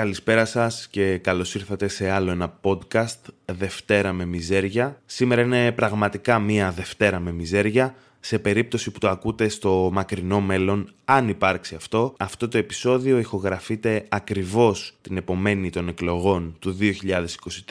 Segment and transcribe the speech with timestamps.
[0.00, 5.00] καλησπέρα σας και καλώς ήρθατε σε άλλο ένα podcast Δευτέρα με Μιζέρια.
[5.06, 10.90] Σήμερα είναι πραγματικά μία Δευτέρα με Μιζέρια σε περίπτωση που το ακούτε στο μακρινό μέλλον,
[11.04, 16.76] αν υπάρξει αυτό, αυτό το επεισόδιο ηχογραφείται ακριβώς την επομένη των εκλογών του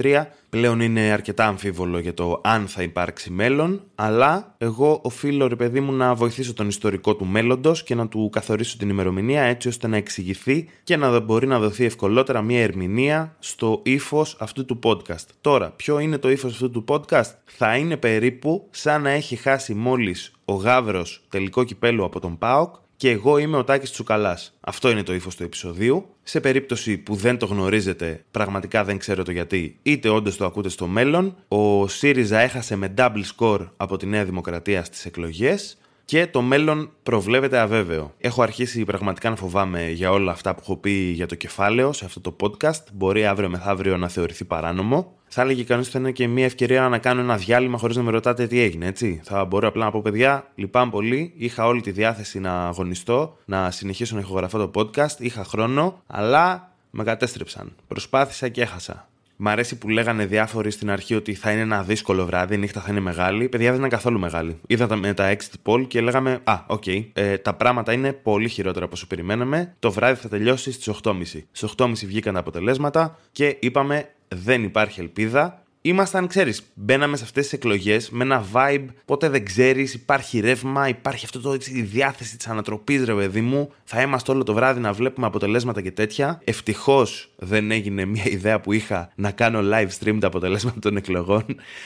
[0.02, 0.26] 2023.
[0.50, 5.80] Πλέον είναι αρκετά αμφίβολο για το αν θα υπάρξει μέλλον, αλλά εγώ οφείλω ρε παιδί
[5.80, 9.88] μου να βοηθήσω τον ιστορικό του μέλλοντος και να του καθορίσω την ημερομηνία έτσι ώστε
[9.88, 15.26] να εξηγηθεί και να μπορεί να δοθεί ευκολότερα μια ερμηνεία στο ύφος αυτού του podcast.
[15.42, 17.32] Τώρα, ποιο είναι το ύφος αυτού του podcast?
[17.46, 22.76] Θα είναι περίπου σαν να έχει χάσει μόλις ο Γάβρος τελικό κυπέλο από τον ΠΑΟΚ
[22.96, 24.58] και εγώ είμαι ο Τάκης Τσουκαλάς.
[24.60, 26.06] Αυτό είναι το ύφος του επεισοδίου.
[26.24, 30.70] Σε περίπτωση που δεν το γνωρίζετε, πραγματικά δεν ξέρω το γιατί, είτε όντως το ακούτε
[30.70, 36.28] στο μέλλον, ο ΣΥΡΙΖΑ έχασε με double score από τη Νέα Δημοκρατία στις εκλογές και
[36.28, 38.14] το μέλλον προβλέπεται αβέβαιο.
[38.18, 42.06] Έχω αρχίσει πραγματικά να φοβάμαι για όλα αυτά που έχω πει για το κεφάλαιο σε
[42.06, 42.84] αυτό το podcast.
[42.94, 45.19] Μπορεί αύριο μεθαύριο να θεωρηθεί παράνομο.
[45.30, 48.04] Θα έλεγε κανείς ότι θα είναι και μια ευκαιρία να κάνω ένα διάλειμμα χωρίς να
[48.04, 49.22] με ρωτάτε τι έγινε, έτσι.
[49.24, 51.34] Θα μπορώ απλά να πω, παιδιά, λυπάμαι πολύ.
[51.38, 55.20] Είχα όλη τη διάθεση να αγωνιστώ, να συνεχίσω να ηχογραφώ το podcast.
[55.20, 57.76] Είχα χρόνο, αλλά με κατέστρεψαν.
[57.88, 59.10] Προσπάθησα και έχασα.
[59.42, 62.82] Μ' αρέσει που λέγανε διάφοροι στην αρχή ότι θα είναι ένα δύσκολο βράδυ, η νύχτα
[62.82, 63.50] θα είναι μεγάλη.
[63.50, 64.60] Παιδιά δεν είναι καθόλου μεγάλη.
[64.68, 68.50] Είδα με τα exit poll και λέγαμε Α, OK, okay, ε, τα πράγματα είναι πολύ
[68.50, 69.76] χειρότερα από όσο περιμέναμε.
[69.80, 71.22] Το βράδυ θα τελειώσει στις 8.30.
[71.52, 77.44] Στις 8.30 βγήκαν τα αποτελέσματα και είπαμε δεν υπάρχει ελπίδα ήμασταν, ξέρεις, μπαίναμε σε αυτές
[77.44, 78.86] τις εκλογές με ένα vibe.
[79.06, 83.42] Ποτέ δεν ξέρεις, υπάρχει ρεύμα, υπάρχει αυτό το έτσι, η διάθεση της ανατροπής, ρε παιδί
[83.42, 83.72] μου.
[83.84, 86.42] Θα είμαστε όλο το βράδυ να βλέπουμε αποτελέσματα και τέτοια.
[86.44, 91.46] Ευτυχώς δεν έγινε μια ιδέα που είχα να κάνω live stream τα αποτελέσματα των εκλογών.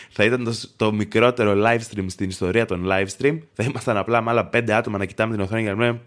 [0.09, 3.38] θα ήταν το, το μικρότερο live stream στην ιστορία των live stream.
[3.53, 6.02] Θα ήμασταν απλά με άλλα πέντε άτομα να κοιτάμε την οθόνη και να λέμε,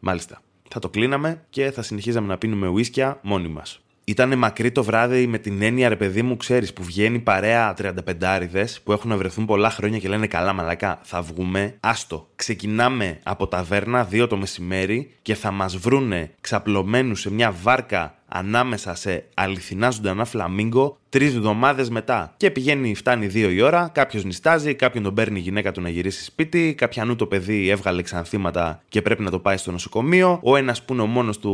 [0.00, 0.42] μάλιστα.
[0.68, 3.82] Θα το κλείναμε και θα συνεχίζαμε να πίνουμε ουίσκια μόνοι μας.
[4.04, 7.92] Ήταν μακρύ το βράδυ με την έννοια, ρε παιδί μου, ξέρεις, που βγαίνει παρέα 35
[8.20, 11.76] άριδε που έχουν βρεθούν πολλά χρόνια και λένε καλά, μαλακά, θα βγούμε.
[11.80, 12.28] Άστο.
[12.36, 18.94] Ξεκινάμε από ταβέρνα 2 το μεσημέρι και θα μας βρούνε ξαπλωμένους σε μια βάρκα ανάμεσα
[18.94, 22.34] σε αληθινά ζωντανά φλαμίγκο τρεις εβδομάδες μετά.
[22.36, 25.88] Και πηγαίνει, φτάνει δύο η ώρα, κάποιος νιστάζει, κάποιον τον παίρνει η γυναίκα του να
[25.88, 30.40] γυρίσει σπίτι, κάποιανού το παιδί έβγαλε ξανθήματα και πρέπει να το πάει στο νοσοκομείο.
[30.42, 31.50] Ο ένας που είναι ο μόνος του,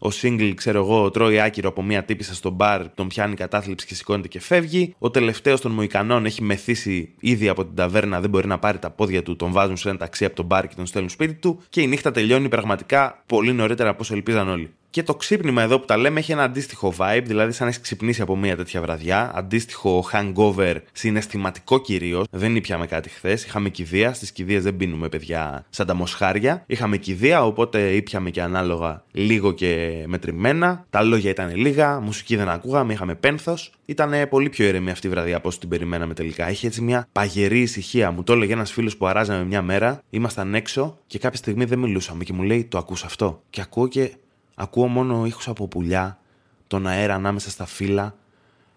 [0.00, 3.94] ο single, ξέρω εγώ, τρώει άκυρο από μία τύπησα στο μπαρ, τον πιάνει κατάθλιψη και
[3.94, 4.94] σηκώνεται και φεύγει.
[4.98, 8.90] Ο τελευταίος των Μοϊκανών έχει μεθύσει ήδη από την ταβέρνα, δεν μπορεί να πάρει τα
[8.90, 11.60] πόδια του, τον βάζουν σε ένα ταξί από τον μπαρ και τον στέλνουν σπίτι του.
[11.68, 14.70] Και η νύχτα τελειώνει πραγματικά πολύ νωρίτερα από όσο ελπίζαν όλοι.
[14.90, 17.80] Και το ξύπνημα εδώ που τα λέμε έχει ένα αντίστοιχο vibe, δηλαδή σαν να έχει
[17.80, 19.01] ξυπνήσει από μια τέτοια βραδιά.
[19.10, 22.26] Αντίστοιχο hangover, συναισθηματικό κυρίως.
[22.30, 23.44] Δεν ήπιαμε κάτι χθες.
[23.44, 24.12] Είχαμε κηδεία.
[24.12, 26.64] Στις κηδείες δεν πίνουμε παιδιά σαν τα μοσχάρια.
[26.66, 30.84] Είχαμε κηδεία, οπότε ήπιαμε και ανάλογα λίγο και μετρημένα.
[30.90, 33.72] Τα λόγια ήταν λίγα, μουσική δεν ακούγαμε, είχαμε πένθος.
[33.84, 36.50] Ήταν πολύ πιο ήρεμη αυτή η βραδιά από όσο την περιμέναμε τελικά.
[36.50, 38.10] Είχε έτσι μια παγερή ησυχία.
[38.10, 40.02] Μου το έλεγε ένας φίλος που αράζαμε μια μέρα.
[40.10, 43.88] Ήμασταν έξω και κάποια στιγμή δεν μιλούσαμε και μου λέει: Το ακούς αυτό; Και ακούω
[43.88, 44.12] και
[44.54, 46.18] Ακούω μόνο ήχους από πουλιά,
[46.66, 48.14] τον αέρα ανάμεσα στα φύλλα,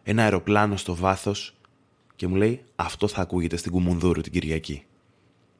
[0.08, 1.56] ένα αεροπλάνο στο βάθος
[2.16, 4.84] και μου λέει αυτό θα ακούγεται στην Κουμουνδούρου την Κυριακή.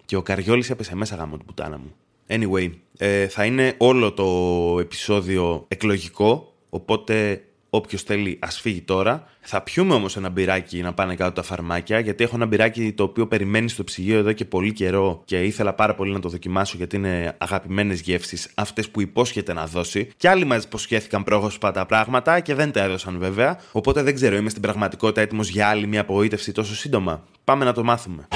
[0.06, 1.94] Και ο Καριόλης έπεσε μέσα γάμο την πουτάνα μου.
[2.28, 9.28] Anyway, ε, θα είναι όλο το επεισόδιο εκλογικό, οπότε Όποιος θέλει, ας φύγει τώρα.
[9.42, 13.04] Θα πιούμε όμως ένα μπυράκι να πάνε κάτω τα φαρμάκια, γιατί έχω ένα μπυράκι το
[13.04, 16.78] οποίο περιμένει στο ψυγείο εδώ και πολύ καιρό και ήθελα πάρα πολύ να το δοκιμάσω
[16.78, 20.10] γιατί είναι αγαπημένες γεύσεις, αυτές που υπόσχεται να δώσει.
[20.18, 23.60] Και άλλοι μας υποσχέθηκαν πρόγωσπα τα πράγματα και δεν τα έδωσαν βέβαια.
[23.72, 27.24] Οπότε δεν ξέρω, είμαι στην πραγματικότητα έτοιμος για άλλη μια απογοήτευση τόσο σύντομα.
[27.44, 28.28] Πάμε να το μάθουμε.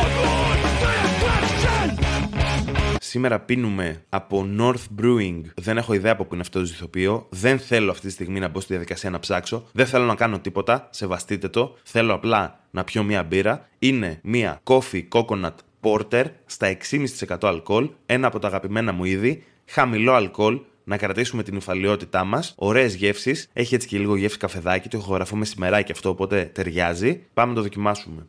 [3.10, 5.42] Σήμερα πίνουμε από North Brewing.
[5.56, 7.28] Δεν έχω ιδέα από πού είναι αυτό το ηθοποιείο.
[7.30, 9.66] Δεν θέλω αυτή τη στιγμή να μπω στη διαδικασία να ψάξω.
[9.72, 10.88] Δεν θέλω να κάνω τίποτα.
[10.92, 11.76] Σεβαστείτε το.
[11.84, 13.68] Θέλω απλά να πιω μία μπύρα.
[13.80, 17.90] Είναι μία coffee coconut porter στα 6,5% αλκοόλ.
[18.06, 19.44] Ένα από τα αγαπημένα μου είδη.
[19.66, 22.54] Χαμηλό αλκοόλ να κρατήσουμε την υφαλιότητά μας.
[22.58, 23.50] Ωραίες γεύσεις.
[23.54, 24.90] Έχει έτσι και λίγο γεύση καφεδάκι.
[24.90, 27.22] Το έχω γραφώ μεσημεράκι αυτό, οπότε ταιριάζει.
[27.34, 28.28] Πάμε να το δοκιμάσουμε.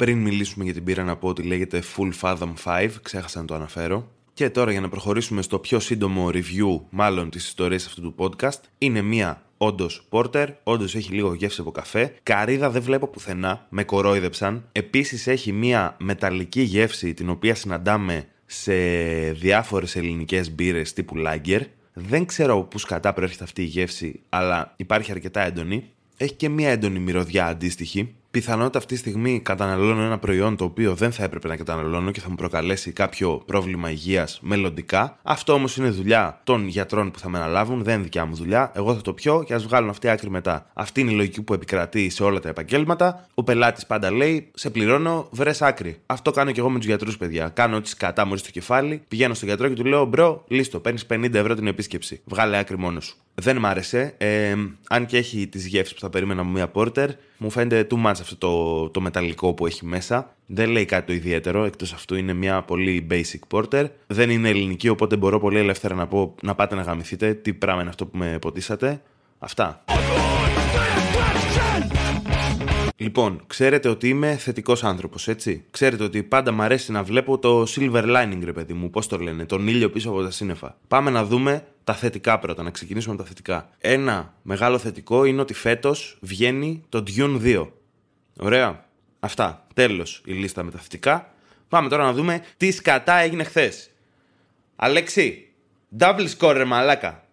[0.00, 3.54] Πριν μιλήσουμε για την πύρα να πω ότι λέγεται Full Fathom 5, ξέχασα να το
[3.54, 4.10] αναφέρω.
[4.32, 8.60] Και τώρα για να προχωρήσουμε στο πιο σύντομο review μάλλον της ιστορίας αυτού του podcast,
[8.78, 12.14] είναι μία όντως πόρτερ, όντως έχει λίγο γεύση από καφέ.
[12.22, 14.68] Καρίδα δεν βλέπω πουθενά, με κορόιδεψαν.
[14.72, 18.74] Επίσης έχει μία μεταλλική γεύση την οποία συναντάμε σε
[19.30, 21.60] διάφορες ελληνικές μπύρες τύπου Lager.
[21.92, 25.84] Δεν ξέρω από πούς σκατά προέρχεται αυτή η γεύση, αλλά υπάρχει αρκετά έντονη.
[26.16, 30.94] Έχει και μία έντονη μυρωδιά αντίστοιχη πιθανότητα αυτή τη στιγμή καταναλώνω ένα προϊόν το οποίο
[30.94, 35.18] δεν θα έπρεπε να καταναλώνω και θα μου προκαλέσει κάποιο πρόβλημα υγείας μελλοντικά.
[35.22, 38.72] Αυτό όμως είναι δουλειά των γιατρών που θα με αναλάβουν, δεν είναι δικιά μου δουλειά.
[38.74, 40.66] Εγώ θα το πιω και ας βγάλουν αυτή άκρη μετά.
[40.72, 43.26] Αυτή είναι η λογική που επικρατεί σε όλα τα επαγγέλματα.
[43.34, 46.00] Ο πελάτης πάντα λέει: Σε πληρώνω, βρες άκρη.
[46.06, 47.48] Αυτό κάνω και εγώ με τους γιατρούς, παιδιά.
[47.48, 51.06] Κάνω ό,τι σκατά μου στο κεφάλι, πηγαίνω στον γιατρό και του λέω: Μπρο, λίστο, παίρνεις
[51.10, 52.20] 50 ευρώ την επίσκεψη.
[52.24, 53.16] Βγάλε άκρη μόνος σου.
[53.34, 54.14] Δεν μ' άρεσε.
[54.18, 54.54] Ε,
[54.88, 58.10] αν και έχει τις γεύσεις που θα περίμενα από μια πόρτερ, μου φαίνεται too much
[58.10, 60.34] αυτό το, το μεταλλικό που έχει μέσα.
[60.46, 63.86] Δεν λέει κάτι το ιδιαίτερο, εκτός αυτού είναι μια πολύ basic porter.
[64.06, 67.34] Δεν είναι ελληνική, οπότε μπορώ πολύ ελεύθερα να πω να πάτε να γαμηθείτε.
[67.34, 69.02] Τι πράγμα είναι αυτό που με ποτίσατε.
[69.38, 69.84] Αυτά.
[72.96, 77.62] Λοιπόν, ξέρετε ότι είμαι θετικός άνθρωπος, έτσι; Ξέρετε ότι πάντα μου αρέσει να βλέπω το
[77.62, 80.76] silver lining, ρε παιδί μου, πώς το λένε, τον ήλιο πίσω από τα σύννεφα.
[80.88, 83.70] Πάμε να δούμε τα θετικά πρώτα, να ξεκινήσουμε με τα θετικά.
[83.78, 87.68] Ένα μεγάλο θετικό είναι ότι φέτος βγαίνει το Dune 2.
[88.38, 88.84] Ωραία.
[89.20, 89.66] Αυτά.
[89.74, 91.32] Τέλος η λίστα με τα θετικά.
[91.68, 93.90] Πάμε τώρα να δούμε τι σκατά έγινε χθες.
[94.76, 95.48] Αλέξη,
[95.98, 97.24] double score ρε μαλάκα.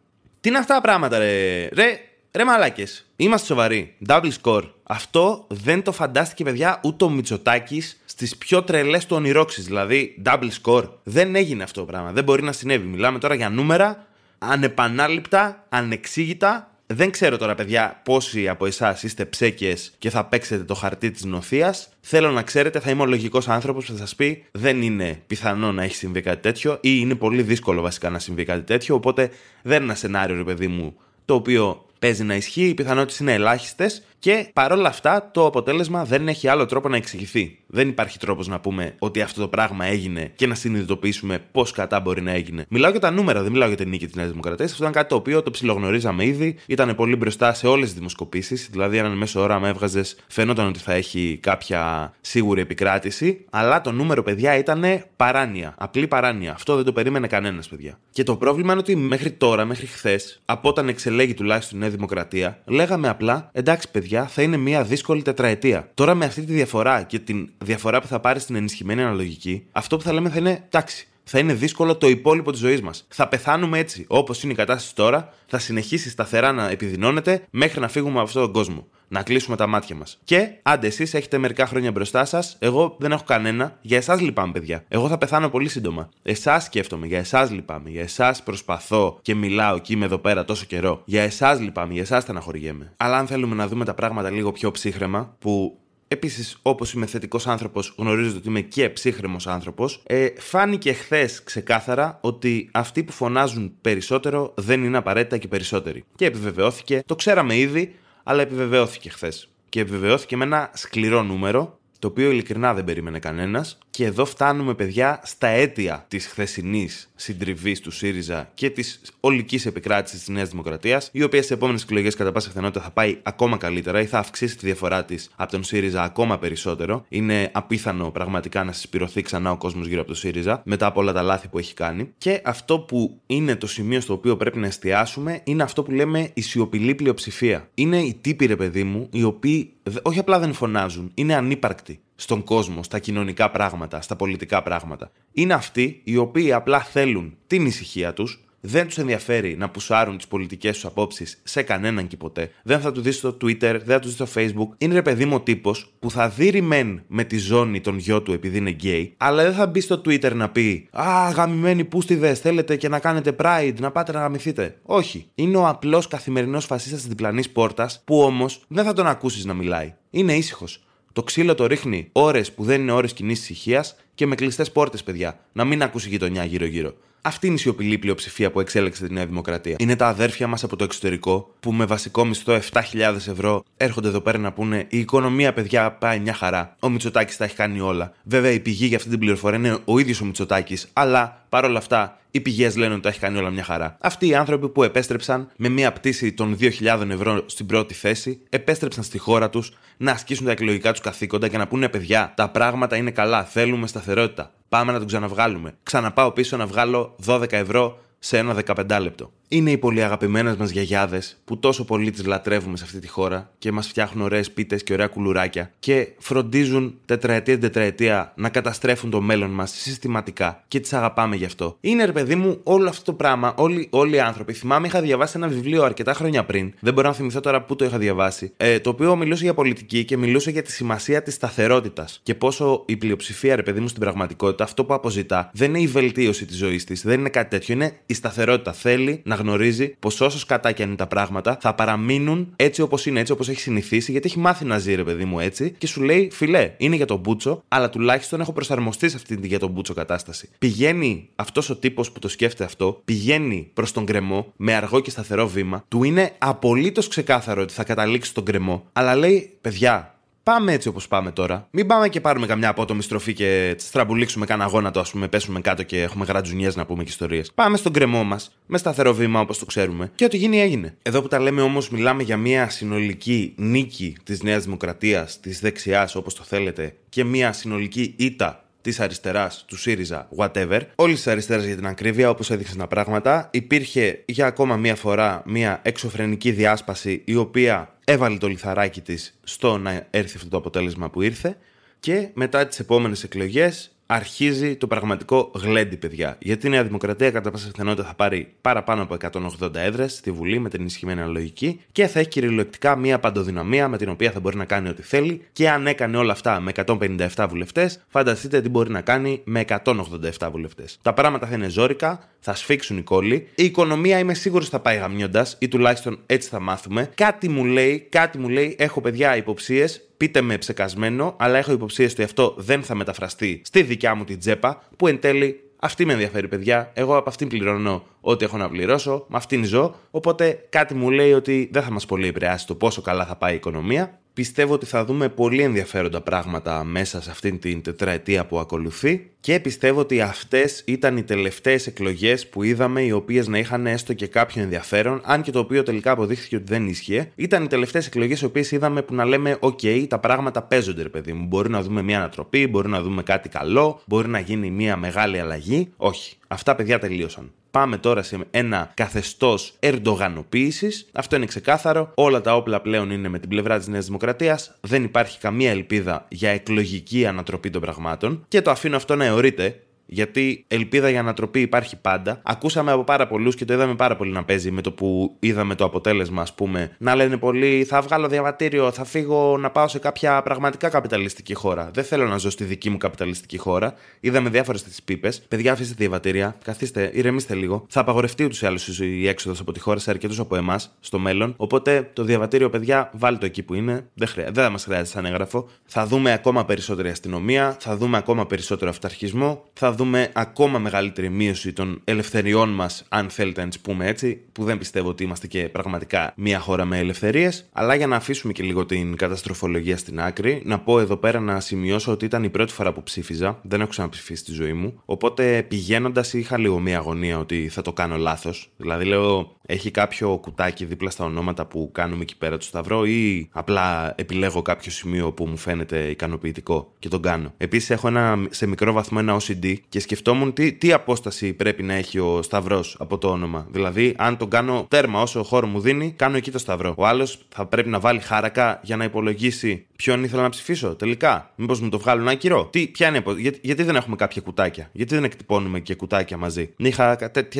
[0.41, 1.99] Τι είναι αυτά τα πράγματα ρε; Ρε,
[2.31, 3.05] ρε μαλάκες.
[3.15, 3.95] Είμαστε σοβαροί.
[4.07, 4.69] Double score.
[4.83, 9.65] Αυτό δεν το φαντάστηκε, παιδιά, ούτε ο Μητσοτάκης στις πιο τρελές του ονειρόξεις.
[9.65, 10.89] Δηλαδή, double score.
[11.03, 12.11] Δεν έγινε αυτό το πράγμα.
[12.11, 12.87] Δεν μπορεί να συνέβη.
[12.87, 14.07] Μιλάμε τώρα για νούμερα
[14.37, 16.71] ανεπανάληπτα, ανεξήγητα.
[16.87, 21.23] Δεν ξέρω τώρα, παιδιά, πόσοι από εσάς είστε ψέκες και θα παίξετε το χαρτί της
[21.23, 21.89] νοθείας.
[22.01, 25.71] Θέλω να ξέρετε, θα είμαι ο λογικός άνθρωπος που θα σας πει: Δεν είναι πιθανό
[25.71, 28.95] να έχει συμβεί κάτι τέτοιο, ή είναι πολύ δύσκολο βασικά να συμβεί κάτι τέτοιο.
[28.95, 29.29] Οπότε
[29.61, 30.95] δεν είναι ένα σενάριο, ρε παιδί μου,
[31.25, 36.27] το οποίο παίζει να ισχύει, οι πιθανότητες είναι ελάχιστες και παρόλα αυτά το αποτέλεσμα δεν
[36.27, 37.59] έχει άλλο τρόπο να εξηγηθεί.
[37.67, 41.99] Δεν υπάρχει τρόπος να πούμε ότι αυτό το πράγμα έγινε και να συνειδητοποιήσουμε πώς κατά
[41.99, 42.65] μπορεί να έγινε.
[42.69, 44.71] Μιλάω για τα νούμερα, δεν μιλάω για την νίκη της Νέας Δημοκρατίας.
[44.71, 48.67] Αυτό ήταν κάτι το οποίο το ψιλογνωρίζαμε ήδη, ήταν πολύ μπροστά σε όλες τις δημοσκοπήσεις.
[48.71, 53.45] Δηλαδή, αν μέσο όραμα έβγαζες, φαινόταν ότι θα έχει κάποια σίγουρη επικράτηση.
[53.49, 55.75] Αλλά το νούμερο, παιδιά, ήταν παράνοια.
[55.77, 56.51] Απλή παράνοια.
[56.51, 57.99] Αυτό δεν το περίμενε κανένας, παιδιά.
[58.11, 61.89] Και το πρόβλημα είναι ότι μέχρι τώρα, μέχρι χθες, από όταν εξελέγει τουλάχιστον η Νέα
[61.89, 65.89] Δημοκρατία, λέγαμε απλά εντάξει, παιδιά θα είναι μια δύσκολη τετραετία.
[65.93, 69.97] Τώρα με αυτή τη διαφορά και την διαφορά που θα πάρεις στην ενισχυμένη αναλογική, αυτό
[69.97, 71.07] που θα λέμε θα είναι τάξη.
[71.29, 73.05] Θα είναι δύσκολο το υπόλοιπο της ζωής μας.
[73.09, 74.05] Θα πεθάνουμε έτσι.
[74.07, 78.41] Όπως είναι η κατάσταση τώρα, θα συνεχίσει σταθερά να επιδεινώνεται μέχρι να φύγουμε από αυτόν
[78.41, 80.19] τον κόσμο να κλείσουμε τα μάτια μας.
[80.23, 83.77] Και άντε, εσείς έχετε μερικά χρόνια μπροστά σας, εγώ δεν έχω κανένα.
[83.81, 84.83] Για εσάς λυπάμαι, παιδιά.
[84.87, 86.09] Εγώ θα πεθάνω πολύ σύντομα.
[86.23, 87.89] Εσάς σκέφτομαι, για εσάς λυπάμαι.
[87.89, 91.01] Για εσάς προσπαθώ και μιλάω και είμαι εδώ πέρα τόσο καιρό.
[91.05, 92.93] Για εσάς λυπάμαι, για εσάς στεναχωριέμαι.
[92.97, 95.77] Αλλά αν θέλουμε να δούμε τα πράγματα λίγο πιο ψύχρεμα, που
[96.07, 100.01] Επίσης, όπως είμαι θετικός άνθρωπος, γνωρίζετε ότι είμαι και ψύχρεμος άνθρωπος.
[100.05, 106.03] Ε, φάνηκε χθες ξεκάθαρα ότι αυτοί που φωνάζουν περισσότερο δεν είναι απαραίτητα και περισσότεροι.
[106.15, 109.49] Και επιβεβαιώθηκε, το ξέραμε ήδη, αλλά επιβεβαιώθηκε χθες.
[109.69, 113.77] Και επιβεβαιώθηκε με ένα σκληρό νούμερο το οποίο ειλικρινά δεν περίμενε κανένας.
[113.97, 120.19] Και εδώ φτάνουμε, παιδιά, στα αίτια της χθεσινής συντριβής του ΣΥΡΙΖΑ και της ολικής επικράτησης
[120.19, 124.01] της Νέας Δημοκρατίας, η οποία στις επόμενες εκλογές κατά πάσα πιθανότητα θα πάει ακόμα καλύτερα
[124.01, 127.05] ή θα αυξήσει τη διαφορά της από τον ΣΥΡΙΖΑ ακόμα περισσότερο.
[127.09, 131.13] Είναι απίθανο πραγματικά να συσπηρωθεί ξανά ο κόσμος γύρω από τον ΣΥΡΙΖΑ μετά από όλα
[131.13, 132.13] τα λάθη που έχει κάνει.
[132.17, 136.29] Και αυτό που είναι το σημείο στο οποίο πρέπει να εστιάσουμε είναι αυτό που λέμε
[136.33, 137.69] η σιωπηλή πλειοψηφία.
[137.73, 139.71] Είναι οι τύποι, ρε παιδί μου, οι οποίοι
[140.01, 145.11] όχι απλά δεν φωνάζουν, είναι ανύπαρκτοι στον κόσμο, στα κοινωνικά πράγματα, στα πολιτικά πράγματα.
[145.31, 150.27] Είναι αυτοί οι οποίοι απλά θέλουν την ησυχία τους, δεν τους ενδιαφέρει να πουσάρουν τις
[150.27, 152.51] πολιτικές τους απόψεις σε κανέναν και ποτέ.
[152.63, 154.75] Δεν θα του δεις στο Twitter, δεν θα τους δεις στο Facebook.
[154.77, 158.21] Είναι ρε παιδί μου ο τύπος που θα δει μεν με τη ζώνη των γιο
[158.21, 162.39] του επειδή είναι γκέι, αλλά δεν θα μπει στο Twitter να πει Α, γαμημένοι πούστιδες,
[162.39, 164.77] θέλετε και να κάνετε pride, να πάτε να γαμηθείτε.
[164.83, 165.29] Όχι.
[165.35, 169.53] Είναι ο απλός καθημερινός φασίστας της διπλανής πόρτας που όμως δεν θα τον ακούσεις να
[169.53, 169.93] μιλάει.
[170.09, 170.86] Είναι ήσυχος.
[171.17, 175.03] Το ξύλο το ρίχνει ώρες που δεν είναι ώρες κοινής ησυχίας και με κλειστές πόρτες,
[175.03, 175.39] παιδιά.
[175.51, 176.93] Να μην ακούσει γειτονιά γύρω-γύρω.
[177.21, 179.75] Αυτή είναι η σιωπηλή πλειοψηφία που εξέλεξε τη Νέα Δημοκρατία.
[179.79, 182.81] Είναι τα αδέρφια μας από το εξωτερικό που με βασικό μισθό 7.000
[183.15, 186.75] ευρώ έρχονται εδώ πέρα να πούνε Η οικονομία, παιδιά, πάει μια χαρά.
[186.79, 188.13] Ο Μητσοτάκης τα έχει κάνει όλα.
[188.23, 192.19] Βέβαια, η πηγή για αυτή την πληροφορία είναι ο ίδιος ο Μητσοτάκης, αλλά παρόλα αυτά
[192.37, 193.97] οι πηγές λένε ότι τα έχει κάνει όλα μια χαρά.
[194.01, 199.03] Αυτοί οι άνθρωποι που επέστρεψαν με μια πτήση των 2.000 ευρώ στην πρώτη θέση, επέστρεψαν
[199.03, 202.95] στη χώρα τους να ασκήσουν τα εκλογικά τους καθήκοντα και να πούνε παιδιά, τα πράγματα
[202.95, 204.51] είναι καλά, θέλουμε σταθερότητα.
[204.69, 205.77] Πάμε να τον ξαναβγάλουμε.
[205.83, 209.31] Ξαναπάω πίσω να βγάλω 12 ευρώ σε ένα 15 λεπτό.
[209.47, 213.51] Είναι οι πολύ αγαπημένες μας γιαγιάδες που τόσο πολύ τις λατρεύουμε σε αυτή τη χώρα
[213.57, 219.21] και μας φτιάχνουν ωραίες πίτες και ωραία κουλουράκια και φροντίζουν τετραετία τετραετία να καταστρέφουν το
[219.21, 221.77] μέλλον μας συστηματικά και τις αγαπάμε γι' αυτό.
[221.81, 224.53] Είναι ρε παιδί μου όλο αυτό το πράγμα, όλοι, όλοι οι άνθρωποι.
[224.53, 227.85] Θυμάμαι, είχα διαβάσει ένα βιβλίο αρκετά χρόνια πριν, δεν μπορώ να θυμηθώ τώρα πού το
[227.85, 232.19] είχα διαβάσει, ε, το οποίο μιλούσε για πολιτική και μιλούσε για τη σημασία της σταθερότητας
[232.23, 235.87] και πόσο η πλειοψηφία, ρε παιδί μου, στην πραγματικότητα αυτό που αποζητά δεν είναι η
[235.87, 238.73] βελτίωση της ζωής της, δεν είναι κάτι τέτοιο, είναι η σταθερότητα.
[238.73, 243.05] Θέλει να γνωρίζει πως όσος κατά και αν είναι τα πράγματα, θα παραμείνουν έτσι όπως
[243.05, 245.87] είναι, έτσι όπως έχει συνηθίσει, γιατί έχει μάθει να ζει, ρε παιδί μου, έτσι, και
[245.87, 249.59] σου λέει, φιλέ, είναι για τον Μπούτσο, αλλά τουλάχιστον έχω προσαρμοστεί σε αυτή τη για
[249.59, 250.49] τον Μπούτσο κατάσταση.
[250.59, 255.09] Πηγαίνει αυτός ο τύπος που το σκέφτεται αυτό, πηγαίνει προς τον κρεμό με αργό και
[255.09, 260.16] σταθερό βήμα, του είναι απολύτως ξεκάθαρο ότι θα καταλήξει στον κρεμό, αλλά λέει, παιδιά,
[260.47, 261.67] Πάμε έτσι όπως πάμε τώρα.
[261.71, 265.83] Μην πάμε και πάρουμε καμιά απότομη στροφή και στραμπουλήξουμε κανένα γόνατο, ας πούμε, πέσουμε κάτω
[265.83, 267.51] και έχουμε γρατζουνιές να πούμε και ιστορίες.
[267.55, 270.11] Πάμε στον κρεμό μας, με σταθερό βήμα όπως το ξέρουμε.
[270.15, 270.97] Και ό,τι γίνει έγινε.
[271.01, 276.15] Εδώ που τα λέμε όμως, μιλάμε για μια συνολική νίκη της Νέας Δημοκρατίας, της δεξιάς
[276.15, 281.63] όπως το θέλετε, και μια συνολική ήττα της αριστεράς, του ΣΥΡΙΖΑ, whatever, όλη τη αριστερά
[281.63, 287.21] για την ακρίβεια, όπως έδειξαν τα πράγματα, υπήρχε για ακόμα μία φορά μία εξωφρενική διάσπαση
[287.25, 291.57] η οποία έβαλε το λιθαράκι της στο να έρθει αυτό το αποτέλεσμα που ήρθε
[291.99, 296.37] και μετά τις επόμενες εκλογές αρχίζει το πραγματικό γλέντι, παιδιά.
[296.39, 299.15] Γιατί η Νέα Δημοκρατία κατά πάσα πιθανότητα θα πάρει παραπάνω από
[299.61, 303.97] 180 έδρες στη Βουλή με την ενισχυμένη αναλογική και θα έχει κυριολεκτικά μία παντοδυναμία με
[303.97, 305.41] την οποία θα μπορεί να κάνει ό,τι θέλει.
[305.51, 310.47] Και αν έκανε όλα αυτά με 157 βουλευτές, φανταστείτε τι μπορεί να κάνει με 187
[310.51, 310.99] βουλευτές.
[311.01, 313.47] Τα πράγματα θα είναι ζώρικα, θα σφίξουν οι κόλλοι.
[313.55, 317.11] Η οικονομία είμαι σίγουρος θα πάει γαμιώντας ή τουλάχιστον έτσι θα μάθουμε.
[317.15, 322.11] Κάτι μου λέει, κάτι μου λέει, έχω παιδιά υποψίες πείτε με ψεκασμένο, αλλά έχω υποψίες
[322.11, 326.13] ότι αυτό δεν θα μεταφραστεί στη δικιά μου την τσέπα, που εν τέλει αυτή με
[326.13, 326.91] ενδιαφέρει, παιδιά.
[326.93, 329.95] Εγώ από αυτήν πληρώνω ό,τι έχω να πληρώσω, με αυτήν ζω.
[330.11, 333.53] Οπότε κάτι μου λέει ότι δεν θα μας πολύ επηρεάσει το πόσο καλά θα πάει
[333.53, 338.59] η οικονομία πιστεύω ότι θα δούμε πολύ ενδιαφέροντα πράγματα μέσα σε αυτήν την τετραετία που
[338.59, 343.87] ακολουθεί και πιστεύω ότι αυτές ήταν οι τελευταίες εκλογές που είδαμε οι οποίες να είχαν
[343.87, 347.31] έστω και κάποιο ενδιαφέρον αν και το οποίο τελικά αποδείχθηκε ότι δεν ίσχυε.
[347.35, 351.09] Ήταν οι τελευταίες εκλογές οι οποίες είδαμε που να λέμε «ΟΚ, τα πράγματα παίζονται ρε
[351.09, 354.69] παιδί μου, μπορεί να δούμε μια ανατροπή, μπορεί να δούμε κάτι καλό, μπορεί να γίνει
[354.69, 355.91] μια μεγάλη αλλαγή».
[355.97, 361.07] Όχι, αυτά παιδιά τελείωσαν πάμε τώρα σε ένα καθεστώς ερντογανοποίησης.
[361.13, 362.11] Αυτό είναι ξεκάθαρο.
[362.15, 364.77] Όλα τα όπλα πλέον είναι με την πλευρά της Νέας Δημοκρατίας.
[364.81, 368.45] Δεν υπάρχει καμία ελπίδα για εκλογική ανατροπή των πραγμάτων.
[368.47, 372.39] Και το αφήνω αυτό να αιωρείται γιατί ελπίδα για ανατροπή υπάρχει πάντα.
[372.43, 375.75] Ακούσαμε από πάρα πολλούς και το είδαμε πάρα πολύ να παίζει με το που είδαμε
[375.75, 376.95] το αποτέλεσμα, ας πούμε.
[376.97, 381.89] Να λένε πολλοί, θα βγάλω διαβατήριο, θα φύγω να πάω σε κάποια πραγματικά καπιταλιστική χώρα.
[381.93, 383.93] Δεν θέλω να ζω στη δική μου καπιταλιστική χώρα.
[384.19, 385.41] Είδαμε διάφορες τι πίπες.
[385.47, 387.85] Παιδιά, αφήστε διαβατήρια, καθίστε, ηρεμήστε λίγο.
[387.89, 391.19] Θα απαγορευτεί ούτως ή άλλως η έξοδος από τη χώρα σε αρκετούς από εμάς στο
[391.19, 391.53] μέλλον.
[391.57, 394.07] Οπότε το διαβατήριο, παιδιά, βάλτε το εκεί που είναι.
[394.13, 394.43] Δεν, χρεια...
[394.51, 395.69] δεν θα μας χρειάζεται σαν έγγραφο.
[395.85, 401.73] Θα δούμε ακόμα περισσότερη αστυνομία, θα δούμε ακόμα περισσότερο αυταρχισμό, θα δούμε ακόμα μεγαλύτερη μείωση
[401.73, 405.69] των ελευθεριών μας, αν θέλετε να τις πούμε έτσι, που δεν πιστεύω ότι είμαστε και
[405.69, 407.69] πραγματικά μια χώρα με ελευθερίες.
[407.71, 411.59] Αλλά για να αφήσουμε και λίγο την καταστροφολογία στην άκρη, να πω εδώ πέρα να
[411.59, 413.59] σημειώσω ότι ήταν η πρώτη φορά που ψήφιζα.
[413.61, 415.01] Δεν έχω ξαναψηφίσει στη ζωή μου.
[415.05, 418.71] Οπότε πηγαίνοντας είχα λίγο μια αγωνία ότι θα το κάνω λάθος.
[418.77, 423.49] Δηλαδή λέω, έχει κάποιο κουτάκι δίπλα στα ονόματα που κάνουμε εκεί πέρα του Σταυρό ή
[423.51, 427.53] απλά επιλέγω κάποιο σημείο που μου φαίνεται ικανοποιητικό και τον κάνω.
[427.57, 431.93] Επίσης έχω ένα, σε μικρό βαθμό ένα OCD και σκεφτόμουν τι, τι απόσταση πρέπει να
[431.93, 433.67] έχει ο Σταυρός από το όνομα.
[433.71, 436.93] Δηλαδή, αν τον κάνω τέρμα όσο χώρο μου δίνει, κάνω εκεί το Σταυρό.
[436.97, 441.51] Ο άλλος θα πρέπει να βάλει χάρακα για να υπολογίσει ποιον ήθελα να ψηφίσω τελικά.
[441.55, 442.65] Μήπως μου το βγάλουν άκυρο.
[442.71, 446.73] Τι, ποια είναι, για, γιατί δεν έχουμε κάποια κουτάκια, γιατί δεν εκτυπώνουμε και κουτάκια μαζί;
[446.77, 447.15] Είχα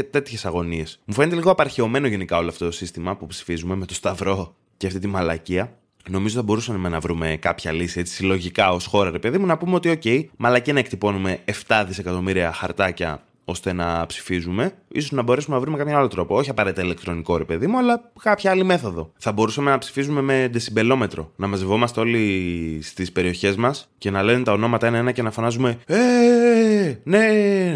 [0.10, 1.00] τέτοιες αγωνίες.
[1.06, 4.88] Μου φαίνεται λίγο απαρχαιωμένο γενικά όλο αυτό το σύστημα που ψηφίζουμε με το Σταυρό και
[4.88, 5.78] αυτή τη μαλακία.
[6.10, 9.58] Νομίζω θα μπορούσαμε να βρούμε κάποια λύση έτσι συλλογικά ως χώρα, ρε παιδί μου, να
[9.58, 15.56] πούμε ότι, OK, μαλακή να εκτυπώνουμε 7 δισεκατομμύρια χαρτάκια ώστε να ψηφίζουμε, ίσως να μπορέσουμε
[15.56, 16.36] να βρούμε κάποιο άλλο τρόπο.
[16.36, 19.12] Όχι απαραίτητα ηλεκτρονικό, ρε παιδί μου, αλλά κάποια άλλη μέθοδο.
[19.18, 21.32] Θα μπορούσαμε να ψηφίζουμε με δεσιμπελόμετρο.
[21.36, 25.78] Να μαζευόμαστε όλοι στις περιοχές μας και να λένε τα ονόματα ένα-ένα και να φωνάζουμε
[25.86, 27.28] Ε, ναι,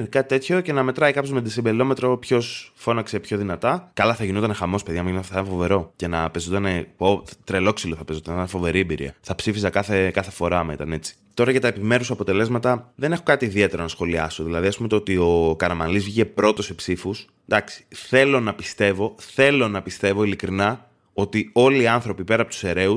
[0.10, 3.92] κάτι τέτοιο και να μετράει κάποιος με δεσιμπελόμετρο ποιος φώναξε πιο δυνατά.
[3.94, 5.92] Καλά, θα γινόταν χαμός, παιδιά, μην θα ήταν φοβερό.
[5.96, 6.88] Και να παίζονταν.
[7.44, 9.16] Τρελόξυλο θα παίζονταν, θα ήταν φοβερή εμπειρία.
[9.22, 11.16] Θα ψήφιζα κάθε, κάθε φορά με ήταν έτσι.
[11.34, 14.44] Τώρα για τα επιμέρους αποτελέσματα δεν έχω κάτι ιδιαίτερο να σχολιάσω.
[14.44, 17.28] Δηλαδή, ας πούμε το ότι ο Καραμαλής βγήκε πρώτος σε ψήφους.
[17.48, 22.64] Εντάξει, θέλω να πιστεύω, θέλω να πιστεύω ειλικρινά ότι όλοι οι άνθρωποι πέρα από τους
[22.64, 22.96] αιρέου,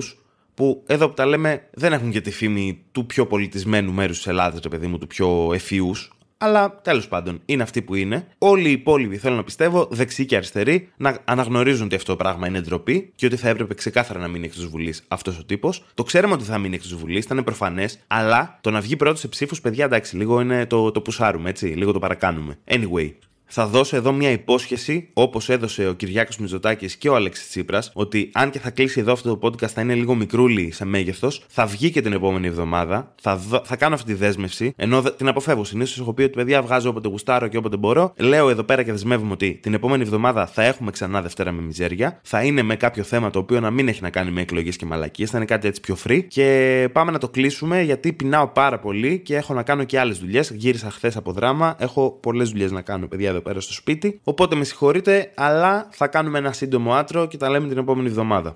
[0.54, 4.26] που εδώ που τα λέμε δεν έχουν και τη φήμη του πιο πολιτισμένου μέρους της
[4.26, 5.94] Ελλάδας, ρε παιδί μου, του πιο ευφυού,
[6.38, 8.26] Αλλά τέλος πάντων είναι αυτοί που είναι.
[8.38, 12.46] Όλοι οι υπόλοιποι, θέλω να πιστεύω, δεξιοί και αριστεροί, να αναγνωρίζουν ότι αυτό το πράγμα
[12.46, 15.84] είναι ντροπή και ότι θα έπρεπε ξεκάθαρα να μείνει εκτός Βουλής αυτός ο τύπος.
[15.94, 19.28] Το ξέρουμε ότι θα μείνει εκτός Βουλής, ήταν προφανές, αλλά το να βγει πρώτος σε
[19.28, 22.58] ψήφους, παιδιά, εντάξει, λίγο είναι το, το πουσάρουμε, έτσι, λίγο το παρακάνουμε.
[22.64, 23.12] Anyway,
[23.46, 28.30] θα δώσω εδώ μια υπόσχεση, όπως έδωσε ο Κυριάκος Μητσοτάκη και ο Αλέξης Τσίπρας, ότι
[28.32, 31.66] αν και θα κλείσει εδώ αυτό το podcast, θα είναι λίγο μικρούλι σε μέγεθος, θα
[31.66, 33.14] βγει και την επόμενη εβδομάδα.
[33.20, 35.64] Θα, θα κάνω αυτή τη δέσμευση, ενώ την αποφεύγω.
[35.64, 38.12] Συνήθως έχω πει ότι παιδιά βγάζω όποτε γουστάρω και όποτε μπορώ.
[38.16, 42.20] Λέω εδώ πέρα και δεσμεύομαι ότι την επόμενη εβδομάδα θα έχουμε ξανά Δευτέρα με μιζέρια.
[42.22, 44.86] Θα είναι με κάποιο θέμα το οποίο να μην έχει να κάνει με εκλογές και
[44.86, 46.24] μαλακίες, θα είναι κάτι έτσι πιο free.
[46.28, 50.18] Και πάμε να το κλείσουμε γιατί πεινάω πάρα πολύ και έχω να κάνω και άλλες
[50.18, 50.50] δουλειές.
[50.54, 54.20] Γύρισα χθες από δράμα, έχω πολλές δουλειές να κάνω, παιδιά εδώ πέρα στο σπίτι.
[54.24, 58.54] Οπότε με συγχωρείτε, αλλά θα κάνουμε ένα σύντομο άτρο και τα λέμε την επόμενη εβδομάδα.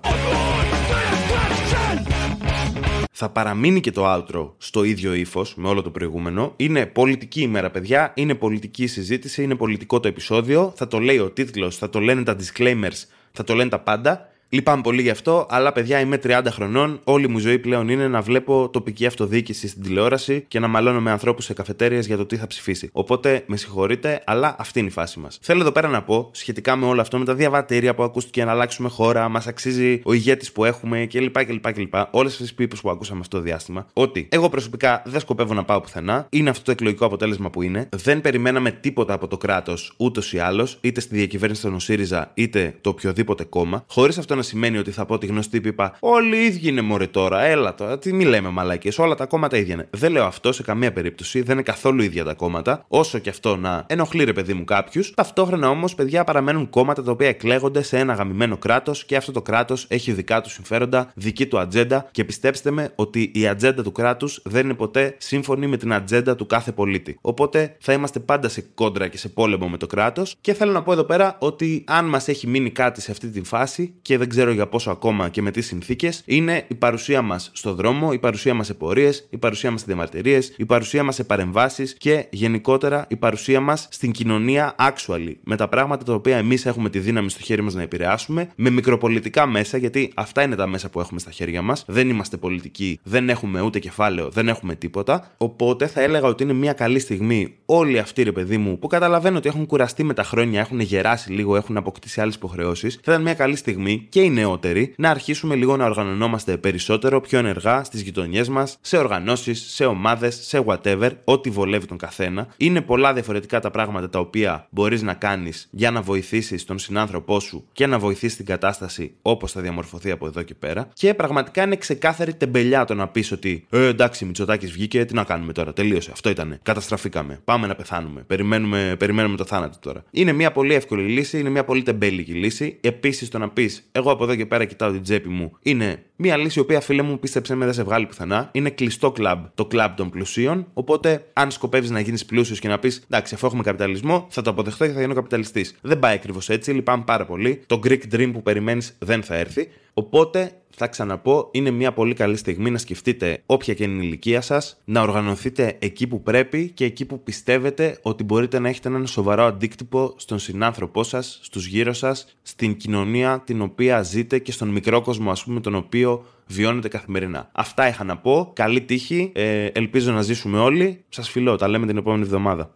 [3.11, 6.53] Θα παραμείνει και το outro στο ίδιο ύφος με όλο το προηγούμενο.
[6.55, 8.11] Είναι πολιτική ημέρα, παιδιά.
[8.15, 9.43] Είναι πολιτική συζήτηση.
[9.43, 10.73] Είναι πολιτικό το επεισόδιο.
[10.75, 14.28] Θα το λέει ο τίτλος, θα το λένε τα disclaimers, θα το λένε τα πάντα.
[14.51, 16.99] Λυπάμαι πολύ γι' αυτό, αλλά παιδιά είμαι 30 χρονών.
[17.03, 21.11] Όλη μου ζωή πλέον είναι να βλέπω τοπική αυτοδιοίκηση στην τηλεόραση και να μαλώνω με
[21.11, 22.89] ανθρώπους σε καφετέρειες για το τι θα ψηφίσει.
[22.91, 25.39] Οπότε με συγχωρείτε, αλλά αυτή είναι η φάση μας.
[25.41, 28.51] Θέλω εδώ πέρα να πω σχετικά με όλο αυτό, με τα διαβατήρια που ακούστηκε να
[28.51, 31.45] αλλάξουμε χώρα, μας αξίζει ο ηγέτης που έχουμε κλπ.
[31.45, 31.93] κλπ, κλπ.
[32.11, 33.87] Όλες αυτές τις πίπες που ακούσαμε αυτό το διάστημα.
[33.93, 36.27] Ότι εγώ προσωπικά δεν σκοπεύω να πάω πουθενά.
[36.29, 37.89] Είναι αυτό το εκλογικό αποτέλεσμα που είναι.
[37.95, 42.75] Δεν περιμέναμε τίποτα από το κράτος ούτως ή άλλως, είτε στη διακυβέρνηση των ΣΥΡΙΖΑ είτε
[42.81, 43.83] το οποιοδήποτε κόμμα.
[43.87, 45.95] Χωρίς αυτό να σημαίνει ότι θα πω τη γνωστή πίπα.
[45.99, 47.99] Όλοι οι ίδιοι είναι μωρέ τώρα, έλα τώρα.
[47.99, 49.87] Τι μη λέμε μαλακίες, όλα τα κόμματα ίδια είναι.
[49.89, 52.85] Δεν λέω αυτό σε καμία περίπτωση, δεν είναι καθόλου ίδια τα κόμματα.
[52.87, 55.13] Όσο και αυτό να ενοχλεί ρε παιδί μου κάποιους.
[55.15, 59.41] Ταυτόχρονα όμως, παιδιά, παραμένουν κόμματα τα οποία εκλέγονται σε ένα γαμημένο κράτος και αυτό το
[59.41, 63.91] κράτος έχει δικά του συμφέροντα, δική του ατζέντα και πιστέψτε με ότι η ατζέντα του
[63.91, 67.17] κράτους δεν είναι ποτέ σύμφωνη με την ατζέντα του κάθε πολίτη.
[67.21, 70.83] Οπότε θα είμαστε πάντα σε κόντρα και σε πόλεμο με το κράτος και θέλω να
[70.83, 74.28] πω εδώ πέρα ότι αν μας έχει μείνει κάτι σε αυτή τη φάση και δεν
[74.29, 78.19] ξέρω για πόσο ακόμα και με τις συνθήκες, είναι η παρουσία μας στο δρόμο, η
[78.19, 82.25] παρουσία μας σε πορείες, η παρουσία μας σε διαμαρτυρίες, η παρουσία μας σε παρεμβάσεις και
[82.29, 85.33] γενικότερα η παρουσία μας στην κοινωνία actually.
[85.43, 88.69] Με τα πράγματα τα οποία εμείς έχουμε τη δύναμη στο χέρι μας να επηρεάσουμε, με
[88.69, 91.83] μικροπολιτικά μέσα, γιατί αυτά είναι τα μέσα που έχουμε στα χέρια μας.
[91.87, 95.33] Δεν είμαστε πολιτικοί, δεν έχουμε ούτε κεφάλαιο, δεν έχουμε τίποτα.
[95.37, 99.37] Οπότε θα έλεγα ότι είναι μια καλή στιγμή όλοι αυτοί, ρε παιδί μου, που καταλαβαίνω
[99.37, 102.99] ότι έχουν κουραστεί με τα χρόνια, έχουν γεράσει λίγο, έχουν αποκτήσει άλλες υποχρεώσεις.
[103.03, 107.39] Θα ήταν μια καλή στιγμή και οι νεότεροι να αρχίσουμε λίγο να οργανωνόμαστε περισσότερο, πιο
[107.39, 112.47] ενεργά στις γειτονιές μας, σε οργανώσεις, σε ομάδες, σε whatever, ό,τι βολεύει τον καθένα.
[112.57, 117.39] Είναι πολλά διαφορετικά τα πράγματα τα οποία μπορείς να κάνεις για να βοηθήσεις τον συνάνθρωπό
[117.39, 120.89] σου και να βοηθήσεις την κατάσταση όπως θα διαμορφωθεί από εδώ και πέρα.
[120.93, 125.23] Και πραγματικά είναι ξεκάθαρη τεμπελιά το να πεις ότι Ε, εντάξει, Μητσοτάκης βγήκε, τι να
[125.23, 126.11] κάνουμε τώρα, τελείωσε.
[126.11, 126.59] Αυτό ήταν.
[126.63, 127.41] Καταστραφήκαμε.
[127.43, 128.21] Πάμε να πεθάνουμε.
[128.21, 130.03] Περιμένουμε, περιμένουμε το θάνατο τώρα.
[130.11, 132.77] Είναι μια πολύ εύκολη λύση, είναι μια πολύ τεμπέλικη λύση.
[132.81, 136.37] Επίσης το να πεις, εγώ από εδώ και πέρα κοιτάω την τσέπη μου, είναι μια
[136.37, 138.49] λύση η οποία φίλε μου πίστεψε με δεν σε βγάλει πουθενά.
[138.51, 140.67] Είναι κλειστό κλαμπ, το κλαμπ των πλουσίων.
[140.73, 144.49] Οπότε, αν σκοπεύεις να γίνεις πλούσιος και να πεις, εντάξει, αφού έχουμε καπιταλισμό, θα το
[144.49, 145.75] αποδεχτώ και θα γίνω καπιταλιστής.
[145.81, 147.61] Δεν πάει ακριβώς έτσι, λυπάμαι πάρα πολύ.
[147.65, 149.69] Το Greek Dream που περιμένεις δεν θα έρθει.
[149.93, 154.41] Οπότε θα ξαναπώ, είναι μια πολύ καλή στιγμή να σκεφτείτε όποια και είναι η ηλικία
[154.41, 159.07] σας, να οργανωθείτε εκεί που πρέπει και εκεί που πιστεύετε ότι μπορείτε να έχετε έναν
[159.07, 164.67] σοβαρό αντίκτυπο στον συνάνθρωπό σας, στους γύρω σας, στην κοινωνία την οποία ζείτε και στον
[164.69, 167.49] μικρό κόσμο, ας πούμε, τον οποίο βιώνετε καθημερινά.
[167.51, 168.51] Αυτά είχα να πω.
[168.55, 169.31] Καλή τύχη.
[169.35, 171.03] Ε, ελπίζω να ζήσουμε όλοι.
[171.09, 171.55] Σας φιλώ.
[171.55, 172.75] Τα λέμε την επόμενη εβδομάδα.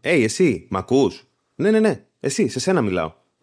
[0.00, 2.04] Hey, εσύ, μ' ακούς; Ναι, ναι, ναι.
[2.20, 3.12] Εσύ, σε σένα μιλάω.